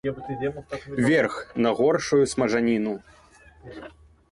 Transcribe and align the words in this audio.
Верх, 1.07 1.35
на 1.65 1.69
горшую 1.81 2.23
смажаніну. 2.33 2.95